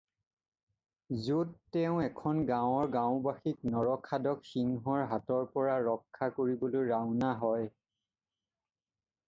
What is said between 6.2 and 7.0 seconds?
কৰিবলৈ